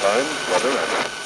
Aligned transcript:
time, 0.00 0.26
weather, 0.52 0.70
and 0.70 1.17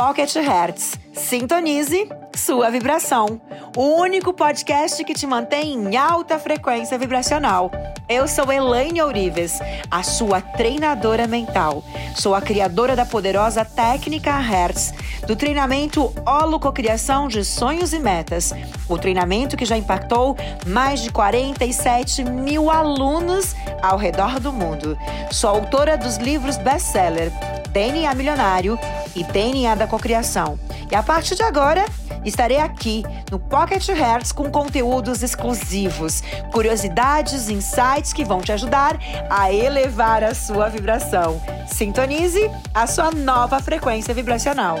Pocket 0.00 0.34
Hertz. 0.36 0.98
Sintonize 1.12 2.08
sua 2.34 2.70
vibração. 2.70 3.38
O 3.76 4.00
único 4.00 4.32
podcast 4.32 5.04
que 5.04 5.12
te 5.12 5.26
mantém 5.26 5.74
em 5.74 5.94
alta 5.94 6.38
frequência 6.38 6.96
vibracional. 6.96 7.70
Eu 8.08 8.26
sou 8.26 8.50
Elaine 8.50 9.02
Ourives, 9.02 9.60
a 9.90 10.02
sua 10.02 10.40
treinadora 10.40 11.26
mental. 11.26 11.84
Sou 12.16 12.34
a 12.34 12.40
criadora 12.40 12.96
da 12.96 13.04
poderosa 13.04 13.62
técnica 13.62 14.38
Hertz, 14.38 14.94
do 15.26 15.36
treinamento 15.36 16.10
Holococriação 16.26 17.28
de 17.28 17.44
Sonhos 17.44 17.92
e 17.92 17.98
Metas. 17.98 18.54
O 18.88 18.96
treinamento 18.96 19.54
que 19.54 19.66
já 19.66 19.76
impactou 19.76 20.34
mais 20.66 21.02
de 21.02 21.12
47 21.12 22.24
mil 22.24 22.70
alunos 22.70 23.54
ao 23.82 23.98
redor 23.98 24.40
do 24.40 24.50
mundo. 24.50 24.96
Sou 25.30 25.50
autora 25.50 25.98
dos 25.98 26.16
livros 26.16 26.56
best-seller 26.56 27.30
DNA 27.70 28.14
Milionário 28.14 28.78
e 29.14 29.24
DNA 29.24 29.74
da 29.74 29.86
Cocriação. 29.86 30.58
E 30.90 30.94
a 30.94 31.02
partir 31.02 31.34
de 31.34 31.42
agora, 31.42 31.84
estarei 32.24 32.58
aqui 32.58 33.02
no 33.30 33.38
Pocket 33.38 33.88
Hertz 33.88 34.32
com 34.32 34.50
conteúdos 34.50 35.22
exclusivos, 35.22 36.22
curiosidades, 36.52 37.48
insights 37.48 38.12
que 38.12 38.24
vão 38.24 38.40
te 38.40 38.52
ajudar 38.52 38.98
a 39.28 39.52
elevar 39.52 40.24
a 40.24 40.34
sua 40.34 40.68
vibração. 40.68 41.40
Sintonize 41.66 42.50
a 42.74 42.86
sua 42.86 43.10
nova 43.10 43.60
frequência 43.60 44.12
vibracional. 44.12 44.76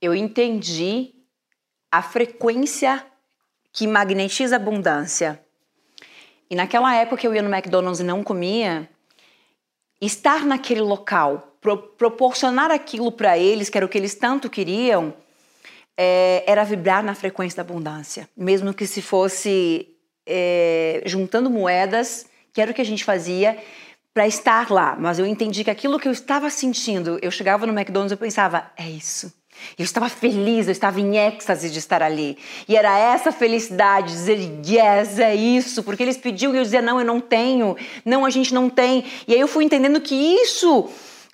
Eu 0.00 0.14
entendi 0.14 1.14
a 1.90 2.02
frequência 2.02 3.04
que 3.72 3.86
magnetiza 3.86 4.56
abundância. 4.56 5.43
E 6.50 6.54
naquela 6.54 6.94
época 6.94 7.26
eu 7.26 7.34
ia 7.34 7.42
no 7.42 7.54
McDonald's 7.54 8.00
e 8.00 8.04
não 8.04 8.22
comia, 8.22 8.88
estar 10.00 10.44
naquele 10.44 10.80
local, 10.80 11.56
pro, 11.60 11.76
proporcionar 11.78 12.70
aquilo 12.70 13.10
para 13.10 13.38
eles, 13.38 13.68
que 13.68 13.78
era 13.78 13.86
o 13.86 13.88
que 13.88 13.98
eles 13.98 14.14
tanto 14.14 14.50
queriam, 14.50 15.14
é, 15.96 16.44
era 16.46 16.64
vibrar 16.64 17.02
na 17.02 17.14
frequência 17.14 17.56
da 17.56 17.62
abundância. 17.62 18.28
Mesmo 18.36 18.74
que 18.74 18.86
se 18.86 19.00
fosse 19.00 19.88
é, 20.26 21.02
juntando 21.06 21.50
moedas, 21.50 22.26
que 22.52 22.60
era 22.60 22.70
o 22.70 22.74
que 22.74 22.80
a 22.80 22.84
gente 22.86 23.04
fazia, 23.04 23.58
para 24.12 24.26
estar 24.26 24.70
lá. 24.70 24.96
Mas 24.98 25.18
eu 25.18 25.26
entendi 25.26 25.64
que 25.64 25.70
aquilo 25.70 25.98
que 25.98 26.06
eu 26.06 26.12
estava 26.12 26.48
sentindo, 26.50 27.18
eu 27.20 27.30
chegava 27.30 27.66
no 27.66 27.72
McDonald's 27.72 28.12
e 28.12 28.16
pensava, 28.16 28.70
é 28.76 28.88
isso. 28.88 29.32
Eu 29.78 29.84
estava 29.84 30.08
feliz, 30.08 30.66
eu 30.66 30.72
estava 30.72 31.00
em 31.00 31.16
êxtase 31.16 31.70
de 31.70 31.78
estar 31.78 32.02
ali. 32.02 32.36
E 32.68 32.76
era 32.76 32.96
essa 32.98 33.32
felicidade, 33.32 34.12
dizer 34.12 34.38
yes, 34.66 35.18
é 35.18 35.34
isso, 35.34 35.82
porque 35.82 36.02
eles 36.02 36.16
pediam 36.16 36.54
e 36.54 36.58
eu 36.58 36.62
dizia 36.62 36.82
não, 36.82 36.98
eu 36.98 37.06
não 37.06 37.20
tenho, 37.20 37.76
não, 38.04 38.24
a 38.24 38.30
gente 38.30 38.52
não 38.52 38.68
tem. 38.68 39.04
E 39.26 39.34
aí 39.34 39.40
eu 39.40 39.48
fui 39.48 39.64
entendendo 39.64 40.00
que 40.00 40.14
isso, 40.14 40.88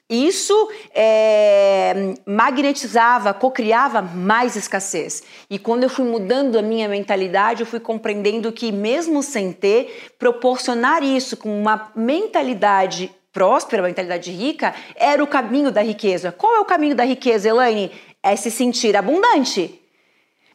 isso 0.09 0.69
é, 0.95 2.15
magnetizava, 2.27 3.33
cocriava 3.33 4.03
mais 4.03 4.57
escassez. 4.57 5.23
E 5.49 5.59
quando 5.59 5.85
eu 5.85 5.89
fui 5.89 6.05
mudando 6.05 6.59
a 6.59 6.63
minha 6.63 6.89
mentalidade, 6.89 7.61
eu 7.61 7.67
fui 7.67 7.79
compreendendo 7.79 8.51
que 8.51 8.73
mesmo 8.73 9.23
sem 9.23 9.53
ter, 9.53 10.11
proporcionar 10.19 11.03
isso 11.03 11.37
com 11.37 11.61
uma 11.61 11.93
mentalidade 11.95 13.11
próspera, 13.33 13.83
uma 13.83 13.89
mentalidade 13.89 14.31
rica, 14.33 14.75
era 14.97 15.23
o 15.23 15.27
caminho 15.27 15.71
da 15.71 15.83
riqueza. 15.83 16.33
Qual 16.33 16.57
é 16.57 16.61
o 16.61 16.65
caminho 16.65 16.97
da 16.97 17.05
riqueza, 17.05 17.49
Elaine? 17.49 17.93
É 18.23 18.37
se 18.37 18.51
sentir 18.51 18.97
abundante. 18.97 19.81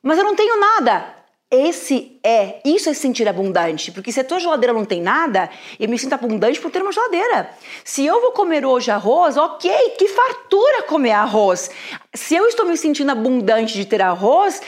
Mas 0.01 0.17
eu 0.17 0.23
não 0.23 0.35
tenho 0.35 0.59
nada. 0.59 1.15
Esse 1.51 2.19
é, 2.23 2.59
isso 2.65 2.89
é 2.89 2.93
se 2.93 2.99
sentir 2.99 3.27
abundante, 3.27 3.91
porque 3.91 4.11
se 4.11 4.19
a 4.19 4.23
tua 4.23 4.39
geladeira 4.39 4.73
não 4.73 4.83
tem 4.83 4.99
nada, 5.01 5.49
eu 5.79 5.87
me 5.87 5.97
sinto 5.97 6.13
abundante 6.13 6.59
por 6.59 6.71
ter 6.71 6.81
uma 6.81 6.91
geladeira. 6.91 7.49
Se 7.83 8.05
eu 8.05 8.19
vou 8.19 8.31
comer 8.31 8.65
hoje 8.65 8.89
arroz, 8.89 9.37
ok, 9.37 9.71
que 9.91 10.07
fartura 10.07 10.83
comer 10.83 11.11
arroz. 11.11 11.69
Se 12.13 12.35
eu 12.35 12.47
estou 12.47 12.65
me 12.65 12.75
sentindo 12.75 13.11
abundante 13.11 13.73
de 13.75 13.85
ter 13.85 14.01
arroz, 14.01 14.59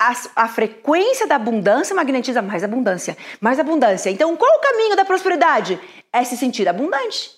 a, 0.00 0.44
a, 0.44 0.48
frequência 0.48 1.26
da 1.26 1.36
abundância 1.36 1.94
magnetiza 1.94 2.42
mais 2.42 2.64
abundância, 2.64 3.16
mais 3.40 3.60
abundância. 3.60 4.10
Então, 4.10 4.34
qual 4.36 4.58
o 4.58 4.60
caminho 4.60 4.96
da 4.96 5.04
prosperidade? 5.04 5.78
É 6.12 6.24
se 6.24 6.36
sentir 6.36 6.68
abundante. 6.68 7.30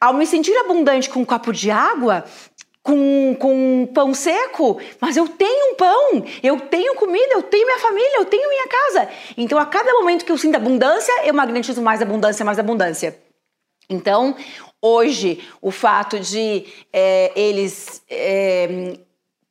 Ao 0.00 0.12
me 0.14 0.26
sentir 0.26 0.56
abundante 0.58 1.08
com 1.08 1.20
um 1.20 1.24
copo 1.24 1.52
de 1.52 1.70
água, 1.70 2.24
com, 2.82 3.36
com 3.38 3.88
pão 3.94 4.12
seco, 4.12 4.80
mas 5.00 5.16
eu 5.16 5.28
tenho 5.28 5.72
um 5.72 5.74
pão, 5.76 6.24
eu 6.42 6.58
tenho 6.60 6.94
comida, 6.96 7.34
eu 7.34 7.42
tenho 7.42 7.66
minha 7.66 7.78
família, 7.78 8.16
eu 8.16 8.24
tenho 8.24 8.48
minha 8.48 8.66
casa. 8.66 9.08
Então, 9.36 9.58
a 9.58 9.66
cada 9.66 9.92
momento 9.92 10.24
que 10.24 10.32
eu 10.32 10.38
sinto 10.38 10.56
abundância, 10.56 11.12
eu 11.24 11.32
magnetizo 11.32 11.80
mais 11.80 12.02
abundância, 12.02 12.44
mais 12.44 12.58
abundância. 12.58 13.16
Então, 13.88 14.34
hoje, 14.80 15.46
o 15.60 15.70
fato 15.70 16.18
de 16.18 16.64
é, 16.92 17.32
eles 17.36 18.02
é, 18.10 18.96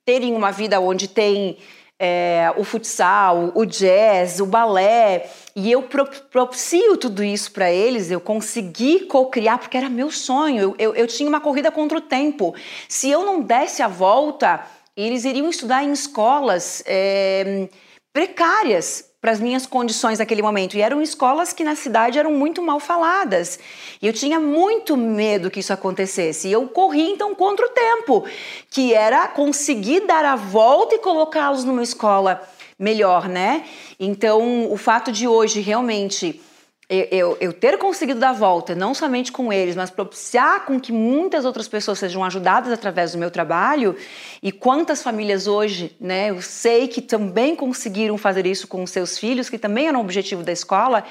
terem 0.06 0.36
uma 0.36 0.52
vida 0.52 0.80
onde 0.80 1.08
tem 1.08 1.58
é, 2.04 2.52
o 2.58 2.64
futsal, 2.64 3.52
o 3.54 3.64
jazz, 3.64 4.40
o 4.40 4.48
balé, 4.48 5.30
e 5.56 5.72
eu 5.72 5.84
propicio 6.32 6.98
tudo 6.98 7.24
isso 7.24 7.52
para 7.52 7.72
eles, 7.72 8.10
eu 8.10 8.20
consegui 8.20 9.02
co-criar, 9.02 9.60
porque 9.60 9.78
era 9.78 9.88
meu 9.88 10.10
sonho, 10.10 10.60
eu, 10.60 10.76
eu, 10.80 10.96
eu, 10.96 11.06
tinha 11.06 11.30
uma 11.30 11.40
corrida 11.40 11.70
contra 11.72 12.00
o 12.00 12.02
tempo. 12.02 12.56
Se 12.90 13.08
eu 13.12 13.24
não 13.24 13.40
desse 13.40 13.84
a 13.84 13.88
volta, 13.88 14.66
eles 14.98 15.26
iriam 15.26 15.48
estudar 15.48 15.84
em 15.84 15.92
escolas 15.92 16.82
é, 16.88 17.70
precárias, 18.12 19.11
para 19.22 19.32
as 19.32 19.40
minhas 19.40 19.68
condições 19.68 20.18
naquele 20.18 20.42
momento. 20.42 20.76
E 20.76 20.82
eram 20.82 21.00
escolas 21.02 21.54
que 21.54 21.64
na 21.64 21.76
cidade 21.76 22.18
eram 22.18 22.34
muito 22.34 22.62
mal 22.62 22.80
faladas. 22.80 23.60
E 24.02 24.08
eu 24.08 24.14
tinha 24.14 24.40
muito 24.40 24.98
medo 24.98 25.52
que 25.52 25.60
isso 25.60 25.72
acontecesse. 25.72 26.48
E 26.48 26.52
eu 26.52 26.68
corri 26.68 27.12
então 27.12 27.36
contra 27.36 27.66
o 27.66 27.70
tempo, 27.70 28.26
que 28.70 28.94
era 28.94 29.28
conseguir 29.28 30.08
dar 30.08 30.26
a 30.26 30.36
volta 30.36 30.96
e 30.96 31.00
colocá-los 31.00 31.64
numa 31.64 31.84
escola 31.84 32.42
melhor, 32.80 33.30
né? 33.30 33.64
Então, 34.00 34.72
o 34.72 34.76
fato 34.76 35.12
de 35.12 35.28
hoje 35.28 35.62
realmente 35.62 36.42
eu, 36.92 37.38
eu, 37.40 37.54
ter 37.54 37.78
conseguido 37.78 38.20
dar 38.20 38.34
volta, 38.34 38.76
não 38.76 38.94
somente 38.94 39.32
com 39.32 39.52
eles, 39.54 39.78
mas 39.78 39.90
propiciar 39.90 40.66
com 40.66 40.78
que 40.78 40.92
muitas 40.92 41.46
outras 41.46 41.66
pessoas 41.66 41.98
sejam 41.98 42.22
ajudadas 42.22 42.74
através 42.74 43.14
do 43.14 43.18
meu 43.18 43.32
trabalho, 43.32 43.96
e 44.44 44.52
quantas 44.52 45.02
famílias 45.02 45.48
hoje, 45.48 45.96
né, 46.02 46.32
eu 46.32 46.42
sei 46.42 46.90
que 46.90 47.02
também 47.02 47.56
conseguiram 47.56 48.18
fazer 48.18 48.46
isso 48.46 48.68
com 48.68 48.86
seus 48.86 49.18
filhos, 49.18 49.50
que 49.50 49.58
também 49.58 49.88
era 49.88 49.98
um 49.98 50.02
objetivo 50.02 50.44
da 50.44 50.52
escola, 50.52 51.06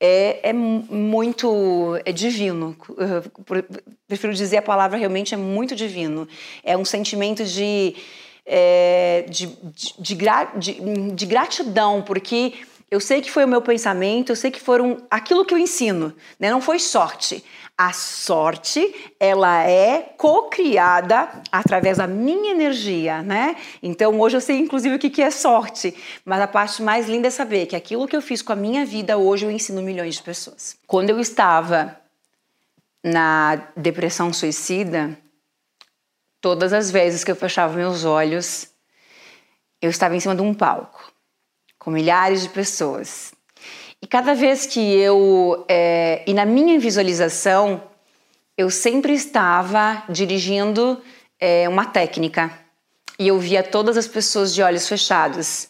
é, 0.00 0.50
é 0.50 0.52
muito 0.52 1.96
é 2.04 2.10
divino. 2.10 2.76
Eu 2.98 3.22
prefiro 4.08 4.34
dizer 4.34 4.56
a 4.56 4.62
palavra 4.62 4.98
realmente 4.98 5.32
é 5.32 5.36
muito 5.36 5.76
divino. 5.76 6.26
É 6.64 6.76
um 6.76 6.84
sentimento 6.84 7.44
de, 7.44 7.94
é, 8.44 9.24
de, 9.28 9.46
de, 9.96 10.16
de, 10.56 11.10
de 11.14 11.26
gratidão, 11.26 12.02
porque 12.02 12.54
eu 12.92 13.00
sei 13.00 13.22
que 13.22 13.30
foi 13.30 13.46
o 13.46 13.48
meu 13.48 13.62
pensamento, 13.62 14.32
eu 14.32 14.36
sei 14.36 14.50
que 14.50 14.60
foram 14.60 14.98
aquilo 15.10 15.46
que 15.46 15.54
eu 15.54 15.58
ensino, 15.58 16.14
né? 16.38 16.50
Não 16.50 16.60
foi 16.60 16.78
sorte. 16.78 17.42
A 17.76 17.90
sorte, 17.90 18.94
ela 19.18 19.64
é 19.64 20.12
co-criada 20.18 21.26
através 21.50 21.96
da 21.96 22.06
minha 22.06 22.50
energia, 22.50 23.22
né? 23.22 23.56
Então, 23.82 24.20
hoje 24.20 24.36
eu 24.36 24.42
sei 24.42 24.58
inclusive 24.58 24.96
o 24.96 24.98
que 24.98 25.22
é 25.22 25.30
sorte, 25.30 25.94
mas 26.22 26.38
a 26.42 26.46
parte 26.46 26.82
mais 26.82 27.08
linda 27.08 27.28
é 27.28 27.30
saber 27.30 27.64
que 27.64 27.74
aquilo 27.74 28.06
que 28.06 28.14
eu 28.14 28.20
fiz 28.20 28.42
com 28.42 28.52
a 28.52 28.56
minha 28.56 28.84
vida, 28.84 29.16
hoje 29.16 29.46
eu 29.46 29.50
ensino 29.50 29.80
milhões 29.80 30.16
de 30.16 30.22
pessoas. 30.22 30.76
Quando 30.86 31.08
eu 31.08 31.18
estava 31.18 31.98
na 33.02 33.56
depressão 33.74 34.34
suicida, 34.34 35.16
todas 36.42 36.74
as 36.74 36.90
vezes 36.90 37.24
que 37.24 37.30
eu 37.30 37.36
fechava 37.36 37.74
meus 37.74 38.04
olhos, 38.04 38.68
eu 39.80 39.88
estava 39.88 40.14
em 40.14 40.20
cima 40.20 40.36
de 40.36 40.42
um 40.42 40.52
palco 40.52 41.11
com 41.82 41.90
milhares 41.90 42.42
de 42.42 42.48
pessoas. 42.48 43.32
E 44.00 44.06
cada 44.06 44.36
vez 44.36 44.66
que 44.66 44.78
eu, 44.78 45.64
é, 45.68 46.22
e 46.24 46.32
na 46.32 46.46
minha 46.46 46.78
visualização, 46.78 47.82
eu 48.56 48.70
sempre 48.70 49.12
estava 49.14 50.04
dirigindo 50.08 51.02
é, 51.40 51.68
uma 51.68 51.84
técnica 51.84 52.52
e 53.18 53.26
eu 53.26 53.36
via 53.36 53.64
todas 53.64 53.96
as 53.96 54.06
pessoas 54.06 54.54
de 54.54 54.62
olhos 54.62 54.86
fechados 54.86 55.68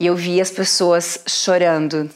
e 0.00 0.06
eu 0.06 0.16
via 0.16 0.40
as 0.40 0.50
pessoas 0.50 1.22
chorando, 1.26 2.10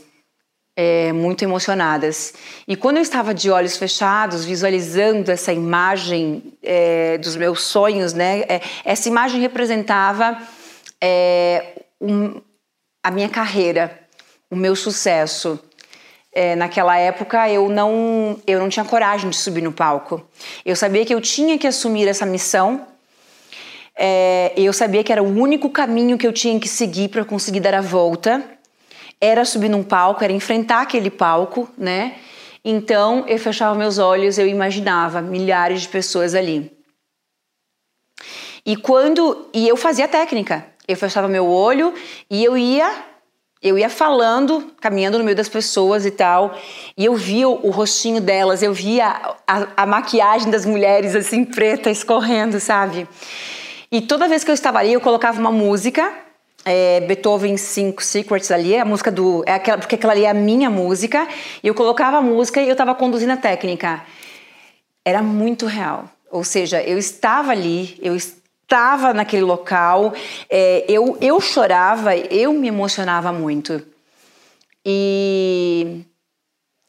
é, 0.75 1.13
muito 1.13 1.43
emocionadas. 1.43 2.33
E 2.67 2.75
quando 2.75 2.97
eu 2.97 3.03
estava 3.03 3.35
de 3.35 3.51
olhos 3.51 3.77
fechados, 3.77 4.47
visualizando 4.47 5.31
essa 5.31 5.53
imagem 5.53 6.55
é, 6.63 7.19
dos 7.19 7.37
meus 7.37 7.65
sonhos, 7.65 8.15
né, 8.15 8.41
é, 8.49 8.63
essa 8.83 9.11
imagem 9.11 9.43
representava 9.43 10.41
é, 11.03 11.83
um, 12.01 12.41
a 13.03 13.11
minha 13.11 13.29
carreira, 13.29 14.01
o 14.51 14.57
meu 14.57 14.77
sucesso. 14.77 15.59
É, 16.35 16.57
naquela 16.57 16.97
época 16.99 17.49
eu 17.51 17.69
não 17.69 18.41
eu 18.47 18.59
não 18.59 18.69
tinha 18.69 18.85
coragem 18.85 19.29
de 19.31 19.37
subir 19.37 19.63
no 19.63 19.73
palco. 19.73 20.27
Eu 20.65 20.75
sabia 20.77 21.05
que 21.05 21.15
eu 21.15 21.21
tinha 21.21 21.59
que 21.59 21.67
assumir 21.67 22.09
essa 22.09 22.25
missão 22.27 22.87
É, 23.95 24.53
eu 24.57 24.73
sabia 24.73 25.05
que 25.05 25.13
era 25.13 25.23
o 25.23 25.29
único 25.29 25.69
caminho 25.71 26.17
que 26.17 26.27
eu 26.27 26.33
tinha 26.33 26.59
que 26.59 26.69
seguir 26.69 27.09
para 27.09 27.25
conseguir 27.25 27.61
dar 27.61 27.75
a 27.75 27.81
volta. 27.81 28.43
Era 29.21 29.45
subir 29.45 29.69
num 29.69 29.85
palco, 29.85 30.25
era 30.25 30.33
enfrentar 30.33 30.81
aquele 30.83 31.11
palco, 31.11 31.69
né? 31.77 32.17
Então 32.65 33.25
eu 33.29 33.39
fechava 33.39 33.75
meus 33.75 33.99
olhos, 33.99 34.39
eu 34.39 34.47
imaginava 34.47 35.21
milhares 35.21 35.83
de 35.83 35.89
pessoas 35.89 36.35
ali. 36.35 36.73
E 38.65 38.77
quando 38.77 39.49
e 39.53 39.69
eu 39.69 39.77
fazia 39.77 40.09
técnica, 40.09 40.67
eu 40.87 40.97
fechava 40.97 41.29
meu 41.29 41.47
olho 41.47 41.95
e 42.31 42.45
eu 42.45 42.57
ia 42.57 43.13
eu 43.63 43.79
ia 43.79 43.89
falando, 43.89 44.73
caminhando 44.81 45.19
no 45.19 45.25
meio 45.25 45.37
das 45.37 45.49
pessoas 45.49 46.05
e 46.05 46.11
tal, 46.11 46.59
e 46.99 47.05
eu 47.05 47.15
via 47.15 47.49
o, 47.49 47.71
rostinho 47.71 48.21
delas, 48.21 48.61
eu 48.61 48.75
via 48.75 49.37
a, 49.47 49.69
a, 49.77 49.87
maquiagem 49.87 50.51
das 50.51 50.67
mulheres 50.67 51.15
assim 51.15 51.45
preta 51.45 51.89
escorrendo, 51.89 52.59
sabe? 52.59 53.07
E 53.91 54.01
toda 54.01 54.27
vez 54.27 54.43
que 54.43 54.51
eu 54.51 54.55
estava 54.55 54.81
ali, 54.81 54.93
eu 54.93 55.01
colocava 55.01 55.39
uma 55.39 55.53
música, 55.53 56.13
é, 56.65 57.01
Beethoven 57.03 57.57
5 57.57 58.03
Secrets 58.03 58.51
ali, 58.51 58.77
a 58.77 58.85
música 58.85 59.13
do. 59.13 59.45
É 59.47 59.55
aquela, 59.55 59.79
porque 59.79 59.95
aquela 59.95 60.13
ali 60.13 60.25
é 60.25 60.31
a 60.31 60.35
minha 60.35 60.69
música, 60.69 61.29
e 61.63 61.69
eu 61.69 61.75
colocava 61.75 62.19
a 62.19 62.23
música 62.23 62.61
e 62.61 62.67
eu 62.67 62.73
estava 62.73 62.95
conduzindo 62.97 63.31
a 63.33 63.37
técnica. 63.37 64.03
Era 65.05 65.23
muito 65.23 65.67
real. 65.67 66.11
Ou 66.33 66.43
seja, 66.43 66.83
eu 66.83 66.99
estava 66.99 67.53
ali, 67.53 67.97
eu 68.03 68.17
estava 68.17 68.42
naquele 69.15 69.43
local, 69.43 70.15
é, 70.49 70.85
eu, 70.89 71.19
eu 71.21 71.41
chorava, 71.41 72.17
eu 72.17 72.53
me 72.53 72.69
emocionava 72.69 73.33
muito. 73.33 73.85
E, 74.85 76.05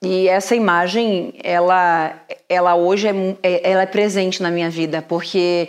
e 0.01 0.27
essa 0.27 0.55
imagem, 0.55 1.33
ela, 1.43 2.19
ela 2.47 2.75
hoje 2.75 3.07
é, 3.07 3.11
é 3.43 3.71
ela 3.71 3.81
é 3.83 3.85
presente 3.85 4.41
na 4.41 4.49
minha 4.49 4.69
vida, 4.69 5.01
porque 5.01 5.67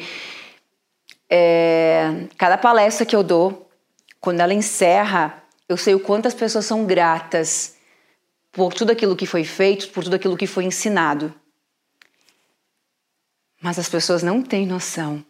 é, 1.28 2.26
cada 2.38 2.56
palestra 2.56 3.04
que 3.04 3.16
eu 3.16 3.22
dou, 3.22 3.68
quando 4.20 4.40
ela 4.40 4.54
encerra, 4.54 5.42
eu 5.68 5.76
sei 5.76 5.94
o 5.94 6.00
quanto 6.00 6.28
as 6.28 6.34
pessoas 6.34 6.64
são 6.64 6.84
gratas 6.84 7.76
por 8.52 8.72
tudo 8.72 8.92
aquilo 8.92 9.16
que 9.16 9.26
foi 9.26 9.44
feito, 9.44 9.88
por 9.88 10.04
tudo 10.04 10.14
aquilo 10.14 10.36
que 10.36 10.46
foi 10.46 10.64
ensinado. 10.64 11.34
Mas 13.60 13.78
as 13.78 13.88
pessoas 13.88 14.22
não 14.22 14.42
têm 14.42 14.64
noção 14.64 15.24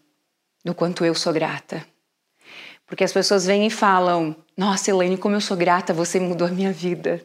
do 0.64 0.74
quanto 0.74 1.04
eu 1.04 1.14
sou 1.14 1.32
grata. 1.32 1.86
Porque 2.86 3.04
as 3.04 3.12
pessoas 3.12 3.46
vêm 3.46 3.66
e 3.66 3.70
falam: 3.70 4.34
Nossa, 4.56 4.90
Elaine, 4.90 5.18
como 5.18 5.36
eu 5.36 5.40
sou 5.40 5.56
grata, 5.56 5.92
você 5.92 6.18
mudou 6.18 6.46
a 6.46 6.50
minha 6.50 6.72
vida. 6.72 7.24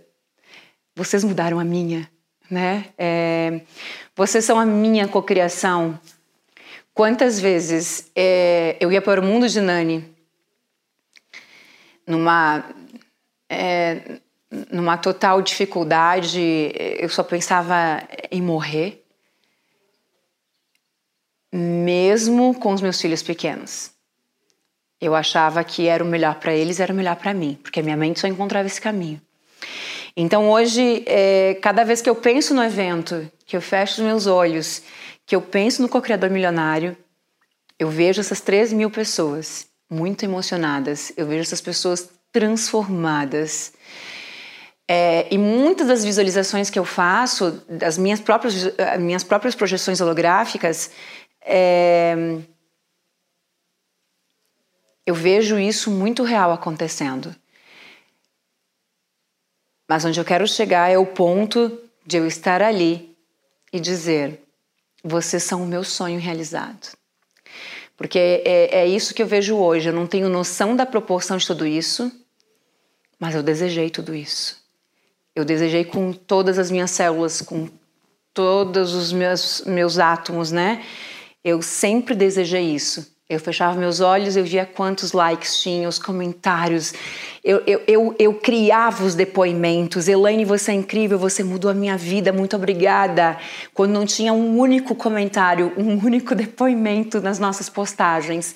Vocês 0.96 1.24
mudaram 1.24 1.60
a 1.60 1.64
minha, 1.64 2.10
né? 2.50 2.86
É, 2.98 3.62
vocês 4.16 4.44
são 4.44 4.60
a 4.60 4.66
minha 4.66 5.08
cocriação. 5.08 6.00
Quantas 6.94 7.40
vezes 7.40 8.12
é, 8.16 8.76
eu 8.80 8.92
ia 8.92 9.02
para 9.02 9.22
o 9.22 9.24
mundo 9.24 9.48
de 9.48 9.62
Nani 9.62 10.14
numa 12.06 12.66
é, 13.50 14.20
numa 14.72 14.98
total 14.98 15.42
dificuldade, 15.42 16.74
eu 16.98 17.08
só 17.08 17.24
pensava 17.24 18.04
em 18.32 18.42
morrer 18.42 19.06
mesmo 21.52 22.54
com 22.54 22.74
os 22.74 22.82
meus 22.82 23.00
filhos 23.00 23.24
pequenos. 23.24 23.92
Eu 25.02 25.16
achava 25.16 25.64
que 25.64 25.88
era 25.88 26.04
o 26.04 26.08
melhor 26.08 26.36
para 26.36 26.54
eles, 26.54 26.80
era 26.80 26.92
o 26.92 26.96
melhor 26.96 27.16
para 27.16 27.34
mim, 27.34 27.58
porque 27.62 27.80
a 27.80 27.84
minha 27.84 27.98
mente 27.98 28.20
só 28.20 28.28
encontrava 28.28 28.68
esse 28.68 28.82
caminho. 28.82 29.22
Então 30.16 30.50
hoje, 30.50 31.04
é, 31.06 31.58
cada 31.62 31.84
vez 31.84 32.02
que 32.02 32.10
eu 32.10 32.16
penso 32.16 32.54
no 32.54 32.64
evento, 32.64 33.30
que 33.46 33.56
eu 33.56 33.62
fecho 33.62 34.02
os 34.02 34.08
meus 34.08 34.28
olhos, 34.28 34.82
que 35.26 35.36
eu 35.36 35.42
penso 35.42 35.82
no 35.82 35.88
co-criador 35.88 36.30
milionário, 36.30 36.98
eu 37.78 37.90
vejo 37.90 38.20
essas 38.20 38.42
3 38.42 38.74
mil 38.74 38.90
pessoas 38.90 39.68
muito 39.90 40.24
emocionadas, 40.24 41.14
eu 41.16 41.26
vejo 41.26 41.42
essas 41.42 41.62
pessoas 41.62 42.10
transformadas. 42.32 43.72
É, 44.88 45.28
e 45.32 45.38
muitas 45.38 45.88
das 45.88 46.04
visualizações 46.04 46.70
que 46.70 46.80
eu 46.80 46.84
faço, 46.84 47.64
das 47.70 47.98
minhas 47.98 48.20
próprias, 48.20 48.56
minhas 49.00 49.24
próprias 49.24 49.56
projeções 49.56 50.02
holográficas, 50.02 50.92
é... 51.42 52.16
Eu 55.06 55.16
vejo 55.16 55.58
isso 55.58 55.90
muito 55.90 56.24
real 56.24 56.52
acontecendo. 56.52 57.36
Mas 59.88 60.06
onde 60.06 60.20
eu 60.20 60.26
quero 60.26 60.48
chegar 60.48 60.88
é 60.90 61.00
o 61.00 61.06
ponto 61.06 61.82
de 62.06 62.18
eu 62.18 62.28
estar 62.28 62.62
ali 62.62 63.18
e 63.74 63.80
dizer: 63.80 64.40
vocês 65.04 65.42
são 65.42 65.64
o 65.64 65.68
meu 65.68 65.84
sonho 65.84 66.20
realizado. 66.20 66.96
Porque 67.98 68.20
é, 68.46 68.82
é, 68.82 68.88
isso 68.88 69.14
que 69.14 69.22
eu 69.22 69.28
vejo 69.28 69.58
hoje. 69.58 69.90
Eu 69.90 69.94
não 69.94 70.08
tenho 70.08 70.30
noção 70.30 70.76
da 70.76 70.86
proporção 70.86 71.38
de 71.38 71.46
tudo 71.46 71.66
isso, 71.66 72.12
mas 73.20 73.36
eu 73.36 73.44
desejei 73.44 73.90
tudo 73.90 74.16
isso. 74.16 74.64
Eu 75.36 75.44
desejei 75.44 75.84
com 75.84 76.14
todas 76.14 76.58
as 76.58 76.70
minhas 76.72 76.92
células, 76.92 77.42
com 77.42 77.68
todos 78.34 78.94
os 78.94 79.12
meus, 79.12 79.64
meus 79.66 80.00
átomos, 80.00 80.52
né? 80.52 80.86
Eu 81.44 81.62
sempre 81.62 82.16
desejei 82.16 82.74
isso. 82.74 83.18
Eu 83.30 83.40
fechava 83.40 83.80
meus 83.80 84.00
olhos, 84.00 84.36
eu 84.36 84.44
via 84.44 84.66
quantos 84.66 85.12
likes 85.12 85.62
tinha, 85.62 85.88
os 85.88 86.00
comentários. 86.00 86.94
Eu, 87.44 87.62
eu, 87.68 87.82
eu, 87.88 88.16
eu, 88.18 88.34
criava 88.34 89.04
os 89.06 89.14
depoimentos. 89.14 90.08
Elaine, 90.08 90.44
você 90.44 90.72
é 90.72 90.74
incrível, 90.74 91.20
você 91.20 91.44
mudou 91.44 91.70
a 91.70 91.74
minha 91.76 91.96
vida, 91.96 92.34
muito 92.34 92.56
obrigada. 92.56 93.38
Quando 93.72 93.92
não 93.92 94.04
tinha 94.04 94.34
um 94.34 94.58
único 94.58 94.96
comentário, 94.96 95.72
um 95.78 95.94
único 96.04 96.34
depoimento 96.34 97.22
nas 97.22 97.38
nossas 97.38 97.70
postagens. 97.70 98.56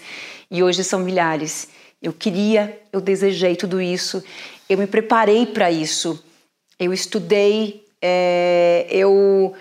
E 0.50 0.64
hoje 0.64 0.84
são 0.84 1.00
milhares. 1.02 1.68
Eu 2.02 2.12
queria, 2.12 2.82
eu 2.92 3.00
desejei 3.00 3.56
tudo 3.56 3.80
isso. 3.80 4.24
Eu 4.68 4.80
me 4.80 4.88
preparei 4.88 5.46
para 5.46 5.70
isso. 5.70 6.22
Eu 6.80 6.92
estudei, 6.92 7.86
é, 8.02 8.88
eu 8.90 9.54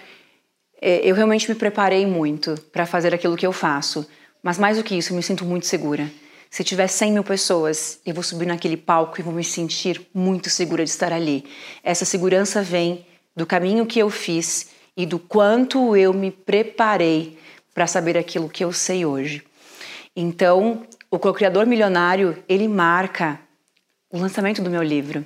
eu 0.83 1.15
realmente 1.15 1.49
me 1.49 1.55
preparei 1.55 2.05
muito 2.05 2.61
para 2.73 2.85
fazer 2.85 3.15
aquilo 3.15 3.37
que 3.37 3.47
eu 3.47 3.53
faço. 3.53 4.05
Mas 4.43 4.59
mais 4.59 4.77
do 4.77 4.83
que 4.83 4.97
isso, 4.97 5.13
eu 5.13 5.17
me 5.17 5.23
sinto 5.23 5.45
muito 5.45 5.67
segura. 5.67 6.11
Se 6.51 6.65
tiver 6.65 6.89
100 6.89 7.13
mil 7.13 7.25
pessoas, 7.25 8.01
eu 8.05 8.13
vou 8.13 8.23
subir 8.23 8.47
naquele 8.47 8.77
palco 8.77 9.19
e 9.19 9.23
vou 9.23 9.33
me 9.33 9.45
sentir 9.45 10.07
muito 10.13 10.51
segura 10.51 10.85
de 10.85 10.91
estar 10.91 11.13
ali. 11.13 11.45
Essa 11.83 12.05
segurança 12.05 12.61
vem 12.63 13.07
do 13.35 13.47
caminho 13.47 13.87
que 13.87 14.01
eu 14.01 14.11
fiz 14.11 14.71
e 14.97 15.07
do 15.07 15.19
quanto 15.19 15.97
eu 15.97 16.13
me 16.13 16.31
preparei 16.31 17.39
para 17.73 17.87
saber 17.87 18.19
aquilo 18.19 18.49
que 18.49 18.65
eu 18.65 18.73
sei 18.73 19.07
hoje. 19.07 19.43
Então, 20.15 20.83
o 21.11 21.19
co-criador 21.19 21.65
milionário, 21.65 22.43
ele 22.49 22.69
marca 22.69 23.41
o 24.11 24.19
lançamento 24.19 24.61
do 24.61 24.69
meu 24.69 24.83
livro. 24.83 25.25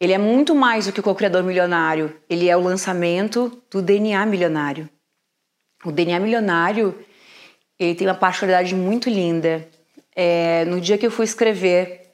Ele 0.00 0.12
é 0.12 0.18
muito 0.18 0.54
mais 0.54 0.86
do 0.86 0.92
que 0.92 1.00
o 1.00 1.02
co-criador 1.02 1.42
milionário, 1.42 2.16
ele 2.28 2.48
é 2.48 2.56
o 2.56 2.60
lançamento 2.60 3.62
do 3.70 3.80
DNA 3.80 4.26
milionário. 4.26 4.88
O 5.84 5.92
DNA 5.92 6.18
milionário, 6.18 6.98
ele 7.78 7.94
tem 7.94 8.06
uma 8.06 8.14
particularidade 8.14 8.74
muito 8.74 9.08
linda. 9.08 9.68
É, 10.14 10.64
no 10.64 10.80
dia 10.80 10.98
que 10.98 11.06
eu 11.06 11.10
fui 11.10 11.24
escrever 11.24 12.12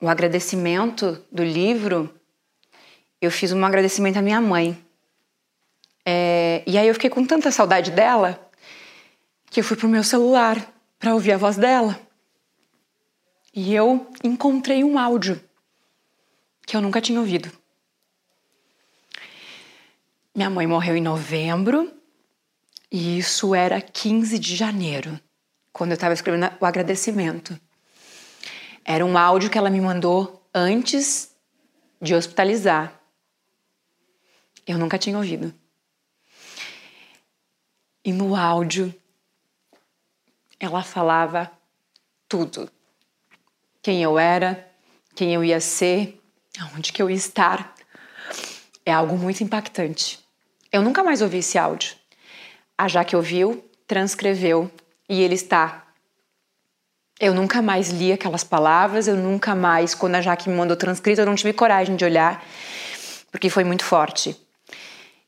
o 0.00 0.08
agradecimento 0.08 1.22
do 1.30 1.44
livro, 1.44 2.12
eu 3.20 3.30
fiz 3.30 3.52
um 3.52 3.64
agradecimento 3.64 4.16
à 4.16 4.22
minha 4.22 4.40
mãe. 4.40 4.82
É, 6.04 6.62
e 6.66 6.78
aí 6.78 6.88
eu 6.88 6.94
fiquei 6.94 7.10
com 7.10 7.24
tanta 7.24 7.50
saudade 7.50 7.90
dela 7.90 8.50
que 9.50 9.60
eu 9.60 9.64
fui 9.64 9.76
pro 9.76 9.88
meu 9.88 10.02
celular 10.02 10.56
para 10.98 11.14
ouvir 11.14 11.32
a 11.32 11.36
voz 11.36 11.56
dela. 11.56 12.00
E 13.54 13.74
eu 13.74 14.06
encontrei 14.24 14.82
um 14.82 14.98
áudio 14.98 15.40
que 16.70 16.76
eu 16.76 16.80
nunca 16.80 17.00
tinha 17.00 17.18
ouvido. 17.18 17.50
Minha 20.32 20.48
mãe 20.48 20.68
morreu 20.68 20.94
em 20.94 21.00
novembro 21.00 21.92
e 22.88 23.18
isso 23.18 23.56
era 23.56 23.80
15 23.80 24.38
de 24.38 24.54
janeiro, 24.54 25.18
quando 25.72 25.90
eu 25.90 25.94
estava 25.94 26.14
escrevendo 26.14 26.48
o 26.60 26.64
agradecimento. 26.64 27.60
Era 28.84 29.04
um 29.04 29.18
áudio 29.18 29.50
que 29.50 29.58
ela 29.58 29.68
me 29.68 29.80
mandou 29.80 30.48
antes 30.54 31.34
de 32.00 32.14
hospitalizar. 32.14 33.02
Eu 34.64 34.78
nunca 34.78 34.96
tinha 34.96 35.16
ouvido. 35.16 35.52
E 38.04 38.12
no 38.12 38.36
áudio, 38.36 38.94
ela 40.60 40.84
falava 40.84 41.50
tudo. 42.28 42.70
Quem 43.82 44.04
eu 44.04 44.16
era, 44.16 44.72
quem 45.16 45.34
eu 45.34 45.42
ia 45.42 45.60
ser, 45.60 46.19
aonde 46.58 46.92
que 46.92 47.02
eu 47.02 47.10
ia 47.10 47.16
estar. 47.16 47.74
É 48.84 48.92
algo 48.92 49.16
muito 49.16 49.42
impactante. 49.44 50.18
Eu 50.72 50.82
nunca 50.82 51.02
mais 51.02 51.20
ouvi 51.22 51.38
esse 51.38 51.58
áudio. 51.58 51.94
A 52.76 52.88
Jaque 52.88 53.14
ouviu, 53.14 53.64
transcreveu 53.86 54.70
e 55.08 55.22
ele 55.22 55.34
está. 55.34 55.86
Eu 57.18 57.34
nunca 57.34 57.60
mais 57.60 57.90
li 57.90 58.12
aquelas 58.12 58.42
palavras, 58.42 59.06
eu 59.06 59.16
nunca 59.16 59.54
mais, 59.54 59.94
quando 59.94 60.14
a 60.14 60.22
Jaque 60.22 60.48
me 60.48 60.56
mandou 60.56 60.76
transcrito, 60.76 61.20
eu 61.20 61.26
não 61.26 61.34
tive 61.34 61.52
coragem 61.52 61.94
de 61.94 62.04
olhar, 62.04 62.42
porque 63.30 63.50
foi 63.50 63.62
muito 63.62 63.84
forte. 63.84 64.34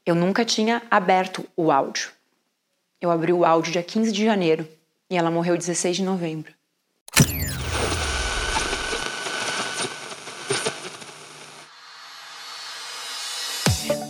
Eu 0.06 0.14
nunca 0.14 0.44
tinha 0.44 0.82
aberto 0.90 1.46
o 1.54 1.70
áudio. 1.70 2.10
Eu 3.00 3.10
abri 3.10 3.32
o 3.32 3.44
áudio 3.44 3.72
dia 3.72 3.82
15 3.82 4.12
de 4.12 4.24
janeiro 4.24 4.68
E 5.10 5.16
ela 5.16 5.30
morreu 5.30 5.56
16 5.56 5.96
de 5.96 6.02
novembro. 6.02 6.54